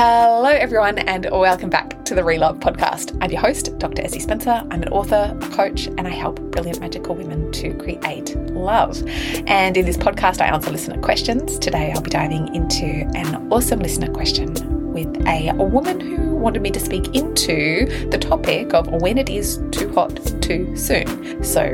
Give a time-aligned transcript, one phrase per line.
[0.00, 3.18] Hello, everyone, and welcome back to the Relove podcast.
[3.20, 4.00] I'm your host, Dr.
[4.00, 4.64] Ezzie Spencer.
[4.70, 9.02] I'm an author, a coach, and I help brilliant magical women to create love.
[9.48, 11.58] And in this podcast, I answer listener questions.
[11.58, 16.62] Today, I'll be diving into an awesome listener question with a, a woman who wanted
[16.62, 21.42] me to speak into the topic of when it is too hot too soon.
[21.42, 21.64] So,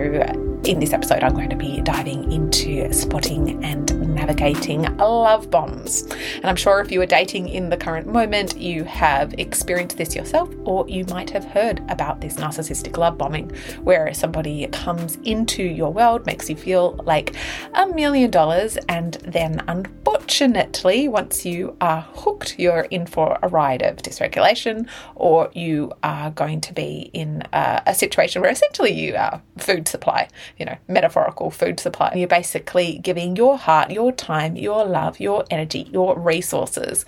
[0.67, 6.03] in this episode, I'm going to be diving into spotting and navigating love bombs.
[6.37, 10.17] And I'm sure if you are dating in the current moment, you have experienced this
[10.17, 13.51] yourself, or you might have heard about this narcissistic love bombing,
[13.83, 17.35] where somebody comes into your world, makes you feel like
[17.75, 23.83] a million dollars, and then unfortunately, once you are hooked, you're in for a ride
[23.83, 29.15] of dysregulation, or you are going to be in a, a situation where essentially you
[29.17, 30.27] are food supply,
[30.59, 32.13] you know, metaphorical food supply.
[32.15, 37.05] You're basically giving your heart, your time, your love, your energy, your resources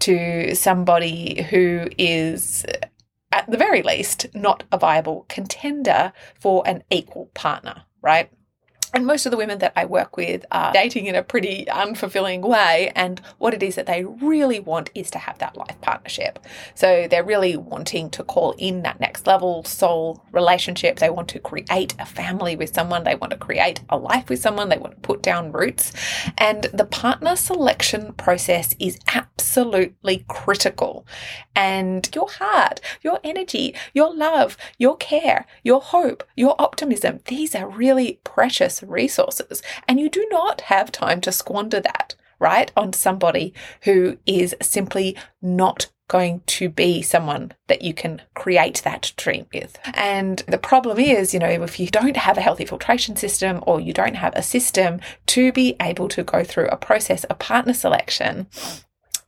[0.00, 2.64] to somebody who is
[3.32, 8.30] at the very least, not a viable contender for an equal partner, right?
[8.92, 12.42] And most of the women that I work with are dating in a pretty unfulfilling
[12.42, 12.92] way.
[12.94, 16.38] And what it is that they really want is to have that life partnership.
[16.74, 20.98] So they're really wanting to call in that next level soul relationship.
[20.98, 23.04] They want to create a family with someone.
[23.04, 24.68] They want to create a life with someone.
[24.68, 25.92] They want to put down roots.
[26.38, 28.98] And the partner selection process is
[29.40, 31.06] absolutely critical.
[31.56, 37.66] And your heart, your energy, your love, your care, your hope, your optimism, these are
[37.68, 39.62] really precious resources.
[39.88, 45.16] And you do not have time to squander that, right, on somebody who is simply
[45.40, 49.78] not going to be someone that you can create that dream with.
[49.94, 53.80] And the problem is, you know, if you don't have a healthy filtration system or
[53.80, 57.72] you don't have a system to be able to go through a process of partner
[57.72, 58.48] selection,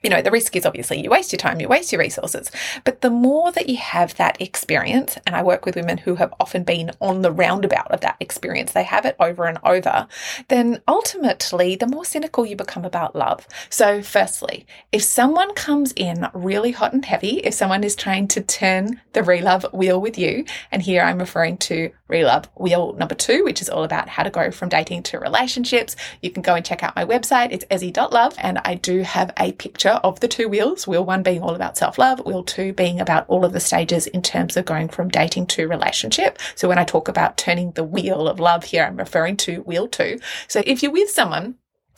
[0.03, 2.50] you know, the risk is obviously you waste your time, you waste your resources.
[2.84, 6.34] But the more that you have that experience, and I work with women who have
[6.41, 10.06] often been on the roundabout of that experience, they have it over and over,
[10.49, 13.47] then ultimately the more cynical you become about love.
[13.71, 18.41] So, firstly, if someone comes in really hot and heavy, if someone is trying to
[18.41, 23.43] turn the relove wheel with you, and here I'm referring to relove wheel number two,
[23.45, 26.65] which is all about how to go from dating to relationships, you can go and
[26.65, 27.49] check out my website.
[27.50, 31.43] It's ezzie.love, and I do have a picture of the two wheels, wheel one being
[31.43, 34.65] all about self love, wheel two being about all of the stages in terms of
[34.65, 36.39] going from dating to relationship.
[36.55, 39.89] So when I talk about turning the wheel of love here, I'm referring to wheel
[39.89, 40.21] two.
[40.49, 41.56] So if you're with someone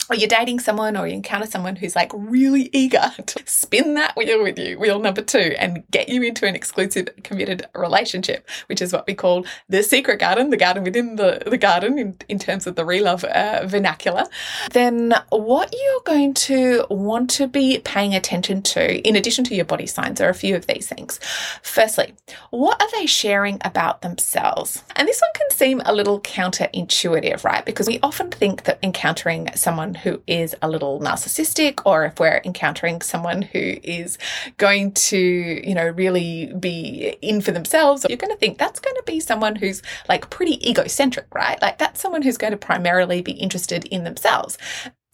[0.09, 4.15] or you're dating someone or you encounter someone who's like really eager to spin that
[4.15, 8.81] wheel with you, wheel number two, and get you into an exclusive committed relationship, which
[8.81, 12.39] is what we call the secret garden, the garden within the, the garden in, in
[12.39, 14.25] terms of the relove uh, vernacular,
[14.71, 19.65] then what you're going to want to be paying attention to, in addition to your
[19.65, 21.19] body signs, are a few of these things.
[21.63, 22.13] Firstly,
[22.51, 24.83] what are they sharing about themselves?
[24.95, 27.65] And this one can seem a little counterintuitive, right?
[27.65, 32.41] Because we often think that encountering someone who is a little narcissistic or if we're
[32.45, 34.17] encountering someone who is
[34.57, 38.95] going to, you know, really be in for themselves, you're going to think that's going
[38.95, 41.61] to be someone who's like pretty egocentric, right?
[41.61, 44.57] Like that's someone who's going to primarily be interested in themselves.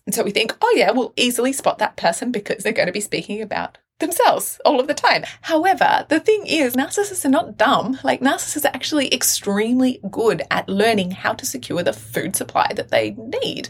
[0.05, 2.91] And so we think, oh yeah, we'll easily spot that person because they're going to
[2.91, 5.23] be speaking about themselves all of the time.
[5.41, 7.97] However, the thing is, narcissists are not dumb.
[8.03, 12.89] Like, narcissists are actually extremely good at learning how to secure the food supply that
[12.89, 13.69] they need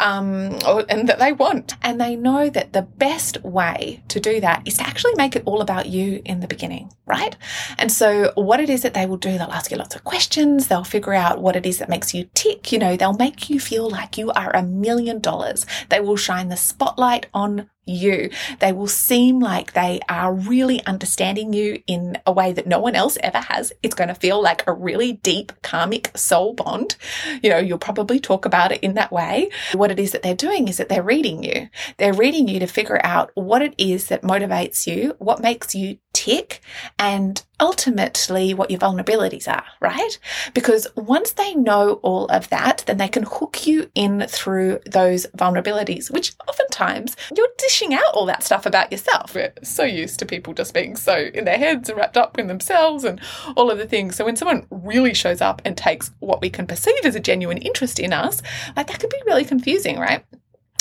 [0.00, 1.74] um, or, and that they want.
[1.82, 5.42] And they know that the best way to do that is to actually make it
[5.46, 7.36] all about you in the beginning, right?
[7.78, 10.66] And so, what it is that they will do, they'll ask you lots of questions,
[10.66, 13.60] they'll figure out what it is that makes you tick, you know, they'll make you
[13.60, 15.66] feel like you are a million dollars.
[15.88, 18.30] They will shine the spotlight on you.
[18.60, 22.94] They will seem like they are really understanding you in a way that no one
[22.94, 23.72] else ever has.
[23.82, 26.96] It's going to feel like a really deep karmic soul bond.
[27.42, 29.50] You know, you'll probably talk about it in that way.
[29.72, 31.68] What it is that they're doing is that they're reading you.
[31.98, 35.98] They're reading you to figure out what it is that motivates you, what makes you
[36.12, 36.60] tick,
[36.98, 40.18] and ultimately what your vulnerabilities are, right?
[40.54, 45.26] Because once they know all of that, then they can hook you in through those
[45.36, 46.32] vulnerabilities, which
[46.76, 49.34] oftentimes you're dishing out all that stuff about yourself.
[49.34, 52.46] We're so used to people just being so in their heads and wrapped up in
[52.46, 53.20] themselves and
[53.56, 54.16] all of the things.
[54.16, 57.58] So when someone really shows up and takes what we can perceive as a genuine
[57.58, 58.42] interest in us,
[58.76, 60.24] like that could be really confusing, right?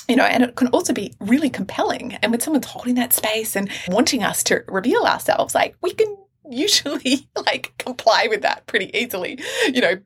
[0.07, 2.13] you know, and it can also be really compelling.
[2.21, 6.15] And when someone's holding that space and wanting us to reveal ourselves, like we can
[6.47, 9.39] usually like comply with that pretty easily,
[9.73, 9.97] you know,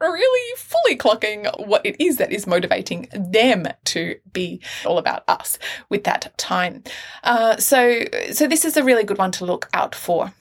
[0.00, 5.58] really fully clocking what it is that is motivating them to be all about us
[5.88, 6.82] with that time.
[7.22, 8.00] Uh, so,
[8.32, 10.32] so this is a really good one to look out for.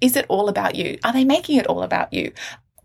[0.00, 0.98] Is it all about you?
[1.04, 2.32] Are they making it all about you?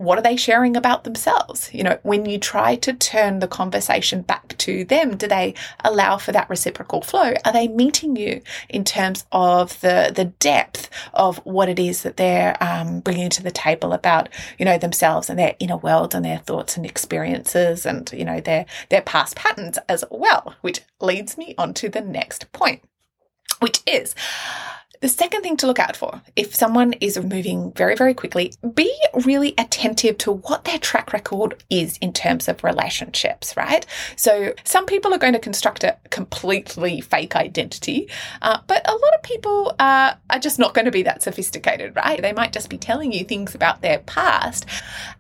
[0.02, 1.70] What are they sharing about themselves?
[1.74, 5.54] You know, when you try to turn the conversation back to them, do they
[5.84, 7.34] allow for that reciprocal flow?
[7.46, 12.18] Are they meeting you in terms of the the depth of what it is that
[12.18, 16.26] they're um, bringing to the table about you know themselves and their inner world and
[16.26, 20.56] their thoughts and experiences and you know their their past patterns as well?
[20.62, 22.84] Which leads me on to the next point,
[23.60, 24.16] which is
[25.02, 28.94] the second thing to look out for, if someone is moving very, very quickly, be
[29.26, 33.86] really attentive to what their track record is in terms of relationships, right?
[34.16, 38.10] So some people are going to construct a completely fake identity,
[38.44, 41.96] uh, but a lot of people uh, are just not going to be that sophisticated,
[41.96, 42.22] right?
[42.22, 44.68] They might just be telling you things about their past,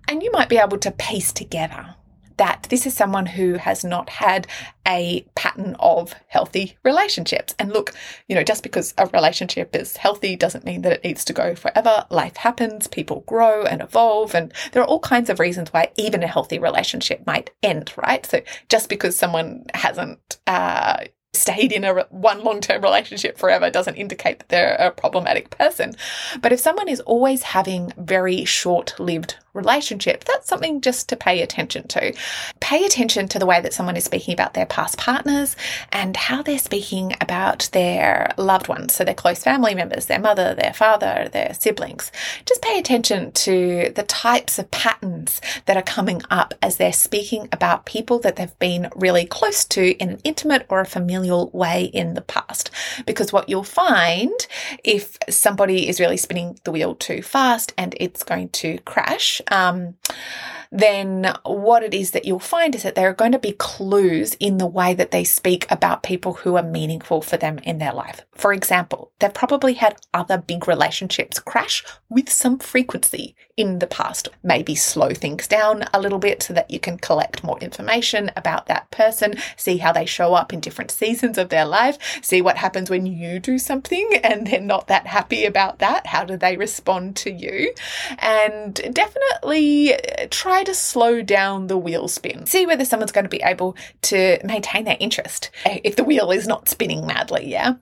[0.07, 1.95] and you might be able to piece together
[2.41, 4.47] that this is someone who has not had
[4.87, 7.53] a pattern of healthy relationships.
[7.59, 7.93] And look,
[8.27, 11.53] you know, just because a relationship is healthy doesn't mean that it needs to go
[11.53, 12.03] forever.
[12.09, 16.23] Life happens, people grow and evolve, and there are all kinds of reasons why even
[16.23, 18.25] a healthy relationship might end, right?
[18.25, 21.03] So just because someone hasn't, uh,
[21.33, 25.93] stayed in a one long-term relationship forever doesn't indicate that they're a problematic person.
[26.41, 31.87] But if someone is always having very short-lived relationship, that's something just to pay attention
[31.89, 32.13] to.
[32.59, 35.55] Pay attention to the way that someone is speaking about their past partners
[35.91, 40.55] and how they're speaking about their loved ones, so their close family members, their mother,
[40.55, 42.11] their father, their siblings.
[42.45, 47.49] Just pay attention to the types of patterns that are coming up as they're speaking
[47.51, 51.85] about people that they've been really close to in an intimate or a familial way
[51.85, 52.71] in the past.
[53.05, 54.47] Because what you'll find
[54.83, 59.95] if somebody is really spinning the wheel too fast and it's going to crash um,
[60.71, 64.35] then what it is that you'll find is that there are going to be clues
[64.39, 67.93] in the way that they speak about people who are meaningful for them in their
[67.93, 68.21] life.
[68.31, 74.29] For example, they've probably had other big relationships crash with some frequency in the past.
[74.43, 78.67] Maybe slow things down a little bit so that you can collect more information about
[78.67, 82.57] that person, see how they show up in different seasons of their life, see what
[82.57, 86.05] happens when you do something and they're not that happy about that.
[86.05, 87.73] How do they respond to you?
[88.19, 89.95] And definitely
[90.29, 92.45] try try to slow down the wheel spin.
[92.45, 96.29] See whether someone's going to be able to maintain their interest eh, if the wheel
[96.29, 97.75] is not spinning madly, yeah?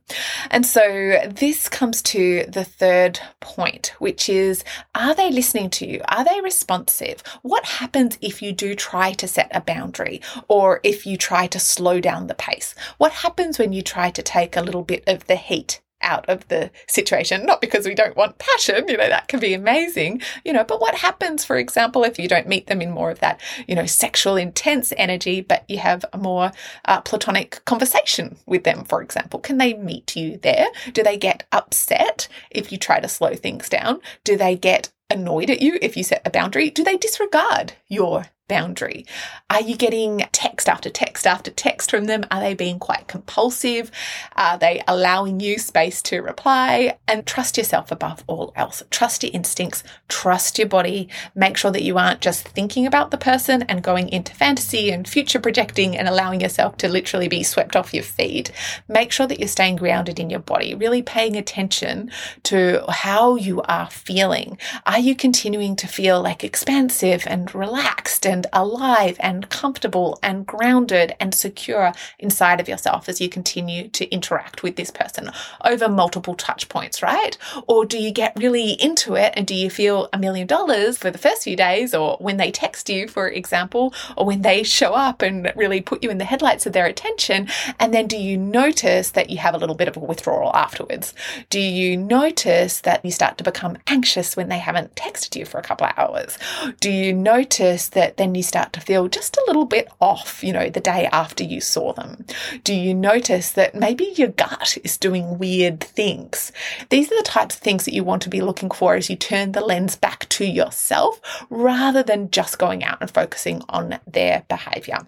[0.51, 6.01] And so this comes to the third point, which is are they listening to you?
[6.07, 7.23] Are they responsive?
[7.41, 11.59] What happens if you do try to set a boundary or if you try to
[11.59, 12.75] slow down the pace?
[12.97, 16.47] What happens when you try to take a little bit of the heat out of
[16.47, 20.53] the situation, not because we don't want passion, you know, that can be amazing, you
[20.53, 23.39] know, but what happens, for example, if you don't meet them in more of that,
[23.67, 26.51] you know, sexual intense energy, but you have a more
[26.85, 29.39] uh, platonic conversation with them, for example?
[29.39, 30.67] Can they meet you there?
[30.93, 33.99] Do they get upset if you try to slow things down?
[34.23, 36.69] Do they get annoyed at you if you set a boundary?
[36.69, 39.05] Do they disregard your boundary?
[39.49, 42.25] Are you getting text after text after text from them?
[42.29, 43.89] Are they being quite compulsive?
[44.35, 46.97] Are they allowing you space to reply?
[47.07, 48.83] And trust yourself above all else.
[48.89, 51.07] Trust your instincts, trust your body.
[51.33, 55.07] Make sure that you aren't just thinking about the person and going into fantasy and
[55.07, 58.51] future projecting and allowing yourself to literally be swept off your feet.
[58.87, 62.11] Make sure that you're staying grounded in your body, really paying attention
[62.43, 64.57] to how you are feeling.
[64.87, 71.15] Are you continuing to feel like expansive and relaxed and alive and comfortable and grounded
[71.19, 75.31] and secure inside of yourself as you continue to interact with this person
[75.65, 77.37] over multiple touch points, right?
[77.67, 81.11] Or do you get really into it and do you feel a million dollars for
[81.11, 84.93] the first few days or when they text you, for example, or when they show
[84.93, 87.47] up and really put you in the headlights of their attention?
[87.79, 91.13] And then do you notice that you have a little bit of a withdrawal afterwards?
[91.49, 95.59] Do you notice that you start to become anxious when they haven't texted you for
[95.59, 96.37] a couple of hours?
[96.79, 100.53] Do you notice that then you start to feel just a little bit off, you
[100.53, 102.25] know, the day after you saw them?
[102.63, 106.51] Do you notice that maybe your gut is doing weird things?
[106.89, 109.15] These are the types of things that you want to be looking for as you
[109.15, 111.19] turn the lens back to yourself
[111.49, 114.99] rather than just going out and focusing on their behavior.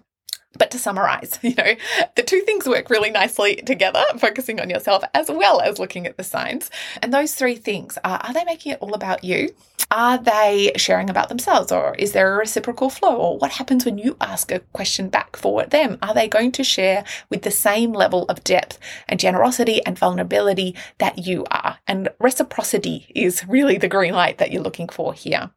[0.58, 1.74] But to summarize, you know,
[2.16, 6.16] the two things work really nicely together, focusing on yourself as well as looking at
[6.16, 6.70] the signs.
[7.00, 9.54] And those three things are are they making it all about you?
[9.90, 13.14] Are they sharing about themselves or is there a reciprocal flow?
[13.14, 15.98] Or what happens when you ask a question back for them?
[16.00, 20.74] Are they going to share with the same level of depth and generosity and vulnerability
[20.96, 21.78] that you are?
[21.86, 25.50] And reciprocity is really the green light that you're looking for here.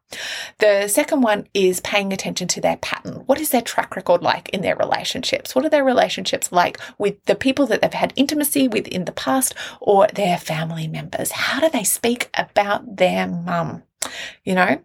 [0.58, 3.24] The second one is paying attention to their pattern.
[3.26, 5.54] What is their track record like in their relationships?
[5.54, 9.12] What are their relationships like with the people that they've had intimacy with in the
[9.12, 11.32] past or their family members?
[11.32, 13.82] How do they speak about their mum?
[14.44, 14.80] You know?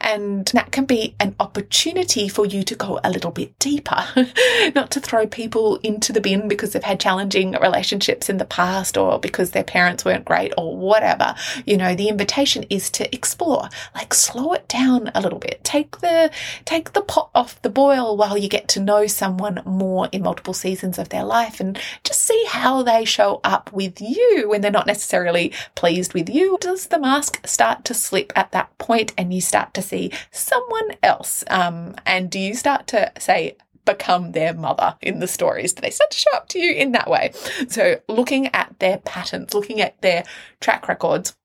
[0.00, 4.04] And that can be an opportunity for you to go a little bit deeper,
[4.74, 8.96] not to throw people into the bin because they've had challenging relationships in the past
[8.96, 11.34] or because their parents weren't great or whatever.
[11.64, 15.62] You know, the invitation is to explore, like slow it down a little bit.
[15.64, 16.30] Take the,
[16.64, 20.54] take the pot off the boil while you get to know someone more in multiple
[20.54, 24.70] seasons of their life and just see how they show up with you when they're
[24.70, 26.58] not necessarily pleased with you.
[26.60, 30.12] Does the mask start to slip at that that point and you start to see
[30.30, 31.44] someone else.
[31.48, 35.72] Um, and do you start to say, become their mother in the stories?
[35.72, 37.32] Do they start to show up to you in that way?
[37.68, 40.24] So, looking at their patterns, looking at their
[40.60, 41.36] track records,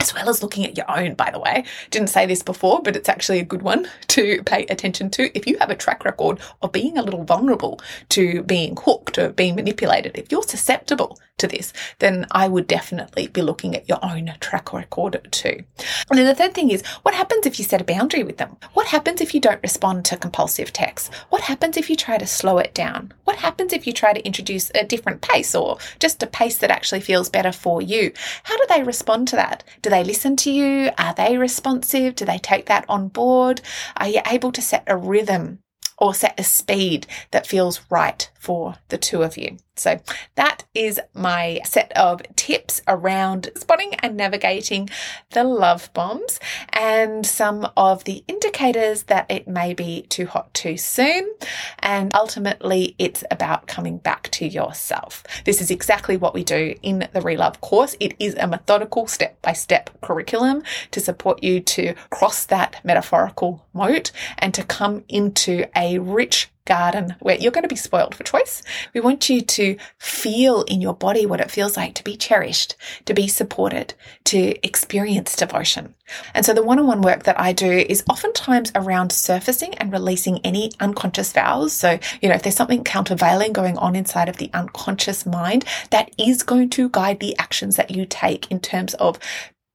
[0.00, 1.64] as well as looking at your own, by the way.
[1.90, 5.36] Didn't say this before, but it's actually a good one to pay attention to.
[5.36, 7.80] If you have a track record of being a little vulnerable
[8.10, 13.26] to being hooked or being manipulated, if you're susceptible to this, then I would definitely
[13.26, 15.64] be looking at your own track record too.
[16.08, 18.56] And then the third thing is what happens if you set a boundary with them?
[18.72, 21.10] What happens if you don't respond to compulsive texts?
[21.28, 23.12] What happens if you try to slow it down?
[23.24, 26.70] What happens if you try to introduce a different pace or just a pace that
[26.70, 28.12] actually feels better for you?
[28.44, 29.62] How do they respond to that?
[29.82, 30.90] Do they listen to you?
[30.96, 32.14] Are they responsive?
[32.14, 33.60] Do they take that on board?
[33.98, 35.58] Are you able to set a rhythm
[35.98, 39.56] or set a speed that feels right for the two of you.
[39.74, 39.98] So
[40.36, 44.88] that is my set of tips around spotting and navigating
[45.32, 46.38] the love bombs
[46.72, 51.28] and some of the indicators that it may be too hot too soon.
[51.80, 55.24] And ultimately, it's about coming back to yourself.
[55.44, 57.96] This is exactly what we do in the Relove course.
[57.98, 60.62] It is a methodical step by step curriculum
[60.92, 67.16] to support you to cross that metaphorical moat and to come into a rich garden
[67.20, 68.62] where you're going to be spoiled for choice.
[68.92, 72.76] We want you to feel in your body what it feels like to be cherished,
[73.06, 73.94] to be supported,
[74.24, 75.94] to experience devotion.
[76.34, 79.92] And so the one on one work that I do is oftentimes around surfacing and
[79.92, 81.72] releasing any unconscious vows.
[81.72, 86.10] So, you know, if there's something countervailing going on inside of the unconscious mind, that
[86.18, 89.18] is going to guide the actions that you take in terms of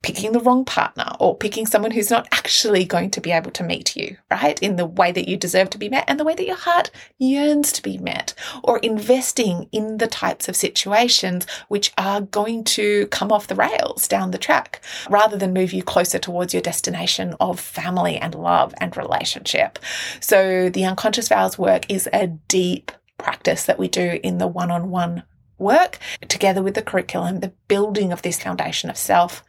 [0.02, 3.64] picking the wrong partner or picking someone who's not actually going to be able to
[3.64, 4.60] meet you, right?
[4.62, 6.90] In the way that you deserve to be met and the way that your heart
[7.20, 13.06] yearns to be met, or investing in the types of situations which are going to
[13.08, 17.36] come off the rails down the track rather than move you closer towards your destination
[17.40, 19.78] of family and love and relationship.
[20.20, 24.72] So the unconscious vows work is a deep practice that we do in the one
[24.72, 25.24] on one
[25.60, 29.44] work together with the curriculum, the building of this foundation of self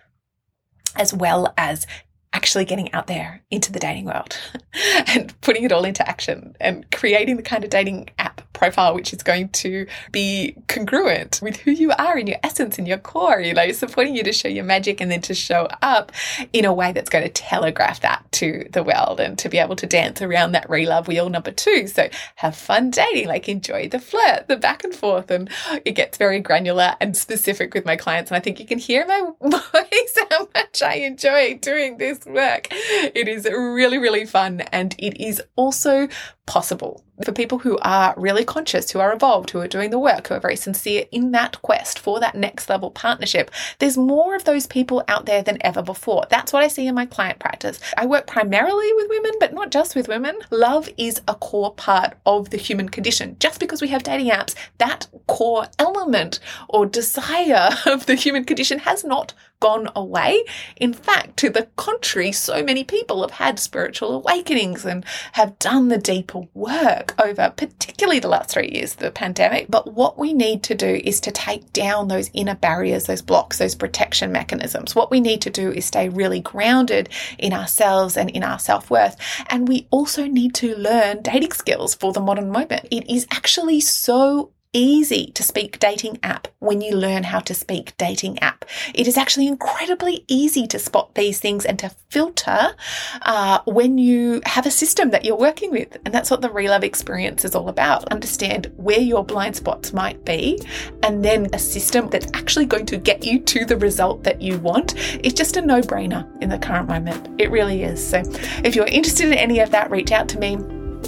[0.97, 1.87] as well as
[2.33, 4.39] actually getting out there into the dating world
[5.09, 9.12] and putting it all into action and creating the kind of dating app profile which
[9.12, 13.40] is going to be congruent with who you are in your essence and your core,
[13.40, 16.12] you know, supporting you to show your magic and then to show up
[16.52, 19.75] in a way that's going to telegraph that to the world and to be able
[19.75, 21.88] to dance around that relove wheel number two.
[21.88, 25.33] So have fun dating, like enjoy the flirt, the back and forth.
[25.33, 25.50] And
[25.85, 28.31] it gets very granular and specific with my clients.
[28.31, 32.69] And I think you can hear my voice how much I enjoy doing this work.
[32.71, 34.61] It is really, really fun.
[34.73, 36.07] And it is also
[36.47, 40.27] possible for people who are really conscious, who are evolved, who are doing the work,
[40.27, 43.51] who are very sincere in that quest for that next level partnership.
[43.79, 46.25] There's more of those people out there than ever before.
[46.31, 47.79] That's what I see in my client practice.
[47.97, 50.39] I work primarily with women, but not just with women.
[50.51, 53.37] Love is a core part of the human condition.
[53.39, 58.81] Just because we have dating apps, that core element or desire of the human condition
[58.81, 60.42] has not gone away.
[60.76, 65.87] In fact, to the contrary, so many people have had spiritual awakenings and have done
[65.87, 69.66] the deeper work over particularly the last three years of the pandemic.
[69.71, 73.59] But what we need to do is to take down those inner barriers, those blocks,
[73.59, 74.97] those protection mechanisms.
[74.97, 78.90] What we need to do is stay really grounded in ourselves and in our self
[78.90, 79.16] worth.
[79.47, 82.88] And we also need to learn dating skills for the modern moment.
[82.90, 87.95] It is actually so easy to speak dating app when you learn how to speak
[87.99, 88.64] dating app.
[88.95, 92.75] It is actually incredibly easy to spot these things and to filter
[93.23, 95.97] uh, when you have a system that you're working with.
[96.05, 98.11] And that's what the Relove experience is all about.
[98.11, 100.61] Understand where your blind spots might be,
[101.02, 104.59] and then a system that's actually going to get you to the result that you
[104.59, 104.95] want.
[105.25, 107.29] It's just a no brainer in the current moment.
[107.41, 108.05] It really is.
[108.05, 108.23] So
[108.64, 110.57] if you're interested in any of that, reach out to me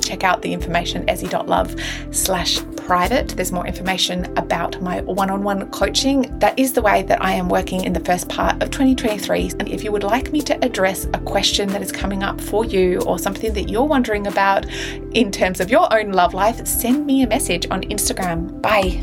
[0.01, 1.75] check out the information ezzie.love
[2.11, 3.29] slash private.
[3.29, 6.39] There's more information about my one on one coaching.
[6.39, 9.53] That is the way that I am working in the first part of 2023.
[9.59, 12.65] And if you would like me to address a question that is coming up for
[12.65, 14.67] you or something that you're wondering about
[15.15, 18.61] in terms of your own love life, send me a message on Instagram.
[18.61, 19.03] Bye.